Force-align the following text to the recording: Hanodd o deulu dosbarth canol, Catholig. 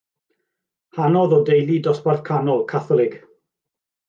Hanodd 0.99 1.35
o 1.39 1.41
deulu 1.49 1.77
dosbarth 1.89 2.25
canol, 2.31 2.65
Catholig. 2.73 3.15